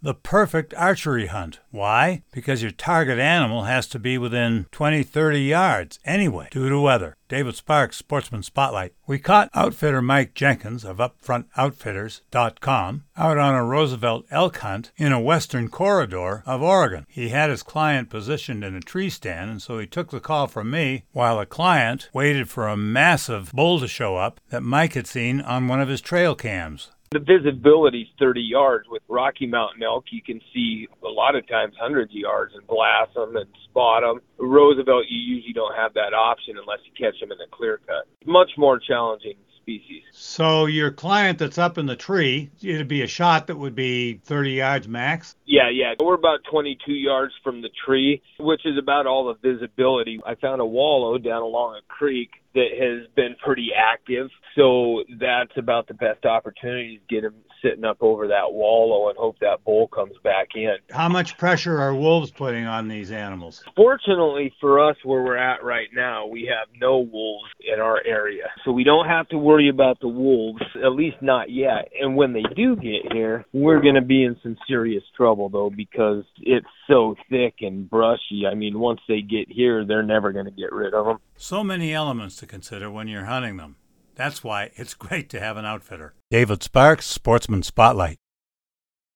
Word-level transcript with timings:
the 0.00 0.14
perfect 0.14 0.72
archery 0.74 1.26
hunt. 1.26 1.58
Why? 1.70 2.22
Because 2.30 2.62
your 2.62 2.70
target 2.70 3.18
animal 3.18 3.64
has 3.64 3.88
to 3.88 3.98
be 3.98 4.16
within 4.18 4.66
20, 4.70 5.02
30 5.02 5.40
yards 5.40 5.98
anyway, 6.04 6.48
due 6.50 6.68
to 6.68 6.80
weather. 6.80 7.16
David 7.28 7.56
Sparks, 7.56 7.96
Sportsman 7.98 8.42
Spotlight. 8.42 8.94
We 9.06 9.18
caught 9.18 9.50
outfitter 9.52 10.00
Mike 10.00 10.32
Jenkins 10.34 10.82
of 10.84 10.96
UpfrontOutfitters.com 10.96 13.04
out 13.16 13.38
on 13.38 13.54
a 13.54 13.64
Roosevelt 13.64 14.24
elk 14.30 14.58
hunt 14.58 14.92
in 14.96 15.12
a 15.12 15.20
western 15.20 15.68
corridor 15.68 16.42
of 16.46 16.62
Oregon. 16.62 17.04
He 17.08 17.28
had 17.28 17.50
his 17.50 17.62
client 17.62 18.08
positioned 18.08 18.64
in 18.64 18.74
a 18.74 18.80
tree 18.80 19.10
stand, 19.10 19.50
and 19.50 19.60
so 19.60 19.78
he 19.78 19.86
took 19.86 20.10
the 20.10 20.20
call 20.20 20.46
from 20.46 20.70
me 20.70 21.04
while 21.12 21.38
the 21.38 21.44
client 21.44 22.08
waited 22.14 22.48
for 22.48 22.66
a 22.66 22.76
massive 22.76 23.52
bull 23.52 23.78
to 23.80 23.88
show 23.88 24.16
up 24.16 24.40
that 24.48 24.62
Mike 24.62 24.94
had 24.94 25.06
seen 25.06 25.42
on 25.42 25.68
one 25.68 25.82
of 25.82 25.88
his 25.88 26.00
trail 26.00 26.34
cams. 26.34 26.90
The 27.10 27.20
visibility 27.20 28.02
is 28.02 28.08
30 28.18 28.42
yards. 28.42 28.86
With 28.90 29.02
Rocky 29.08 29.46
Mountain 29.46 29.82
elk, 29.82 30.04
you 30.10 30.20
can 30.20 30.40
see 30.52 30.86
a 31.02 31.08
lot 31.08 31.36
of 31.36 31.48
times 31.48 31.74
hundreds 31.80 32.12
of 32.12 32.16
yards 32.16 32.52
and 32.54 32.66
blast 32.66 33.14
them 33.14 33.36
and 33.36 33.48
spot 33.64 34.02
them. 34.02 34.20
Roosevelt, 34.38 35.06
you 35.08 35.18
usually 35.18 35.54
don't 35.54 35.74
have 35.74 35.94
that 35.94 36.12
option 36.12 36.56
unless 36.60 36.80
you 36.84 36.92
catch 36.92 37.18
them 37.18 37.32
in 37.32 37.40
a 37.40 37.48
clear 37.50 37.80
cut. 37.86 38.04
Much 38.26 38.50
more 38.58 38.78
challenging 38.78 39.36
species. 39.68 40.02
So 40.12 40.66
your 40.66 40.90
client 40.90 41.38
that's 41.38 41.58
up 41.58 41.78
in 41.78 41.86
the 41.86 41.96
tree, 41.96 42.50
it'd 42.62 42.88
be 42.88 43.02
a 43.02 43.06
shot 43.06 43.48
that 43.48 43.56
would 43.56 43.74
be 43.74 44.14
30 44.24 44.52
yards 44.52 44.88
max? 44.88 45.36
Yeah, 45.44 45.70
yeah. 45.70 45.94
We're 46.00 46.14
about 46.14 46.40
22 46.50 46.92
yards 46.92 47.34
from 47.44 47.62
the 47.62 47.68
tree, 47.84 48.22
which 48.38 48.62
is 48.64 48.78
about 48.78 49.06
all 49.06 49.26
the 49.26 49.52
visibility. 49.52 50.20
I 50.26 50.34
found 50.36 50.60
a 50.60 50.66
wallow 50.66 51.18
down 51.18 51.42
along 51.42 51.76
a 51.76 51.92
creek 51.92 52.30
that 52.54 52.68
has 52.80 53.06
been 53.14 53.36
pretty 53.44 53.68
active. 53.76 54.28
So 54.56 55.04
that's 55.20 55.52
about 55.56 55.86
the 55.86 55.94
best 55.94 56.24
opportunity 56.24 56.98
to 56.98 57.14
get 57.14 57.24
him 57.24 57.34
sitting 57.62 57.84
up 57.84 57.98
over 58.00 58.28
that 58.28 58.52
wallow 58.52 59.08
and 59.08 59.18
hope 59.18 59.38
that 59.40 59.64
bull 59.64 59.88
comes 59.88 60.14
back 60.22 60.48
in. 60.54 60.76
How 60.90 61.08
much 61.08 61.36
pressure 61.38 61.78
are 61.78 61.94
wolves 61.94 62.30
putting 62.30 62.66
on 62.66 62.88
these 62.88 63.10
animals? 63.10 63.64
Fortunately 63.76 64.52
for 64.60 64.88
us, 64.88 64.96
where 65.04 65.22
we're 65.22 65.36
at 65.36 65.62
right 65.64 65.88
now, 65.92 66.26
we 66.26 66.50
have 66.52 66.68
no 66.80 66.98
wolves 66.98 67.50
in 67.60 67.80
our 67.80 68.00
area. 68.04 68.37
So 68.68 68.72
we 68.72 68.84
don't 68.84 69.06
have 69.06 69.26
to 69.30 69.38
worry 69.38 69.70
about 69.70 69.98
the 69.98 70.08
wolves, 70.08 70.60
at 70.84 70.92
least 70.92 71.16
not 71.22 71.48
yet. 71.48 71.88
And 71.98 72.16
when 72.16 72.34
they 72.34 72.42
do 72.54 72.76
get 72.76 73.10
here, 73.10 73.46
we're 73.54 73.80
going 73.80 73.94
to 73.94 74.02
be 74.02 74.22
in 74.22 74.36
some 74.42 74.58
serious 74.68 75.02
trouble, 75.16 75.48
though, 75.48 75.70
because 75.74 76.24
it's 76.38 76.66
so 76.86 77.16
thick 77.30 77.54
and 77.62 77.88
brushy. 77.88 78.46
I 78.46 78.54
mean, 78.54 78.78
once 78.78 79.00
they 79.08 79.22
get 79.22 79.50
here, 79.50 79.86
they're 79.86 80.02
never 80.02 80.32
going 80.32 80.44
to 80.44 80.50
get 80.50 80.70
rid 80.70 80.92
of 80.92 81.06
them. 81.06 81.16
So 81.34 81.64
many 81.64 81.94
elements 81.94 82.36
to 82.36 82.46
consider 82.46 82.90
when 82.90 83.08
you're 83.08 83.24
hunting 83.24 83.56
them. 83.56 83.76
That's 84.16 84.44
why 84.44 84.70
it's 84.74 84.92
great 85.06 85.30
to 85.30 85.40
have 85.40 85.56
an 85.56 85.64
outfitter. 85.64 86.12
David 86.30 86.62
Sparks, 86.62 87.06
Sportsman 87.06 87.62
Spotlight. 87.62 88.18